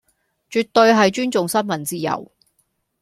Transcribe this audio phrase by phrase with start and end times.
[0.49, 2.31] 絕對係尊重新聞自由